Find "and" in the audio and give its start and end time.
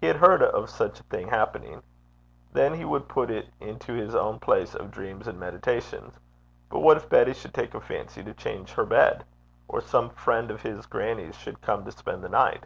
5.28-5.38